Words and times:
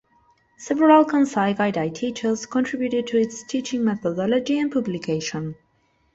Several 0.57 1.05
Kansai 1.05 1.55
Gaidai 1.55 1.93
teachers 1.93 2.47
contributed 2.47 3.05
to 3.05 3.17
its 3.19 3.43
teaching 3.43 3.83
methodology 3.83 4.57
and 4.57 4.71
publication. 4.71 5.53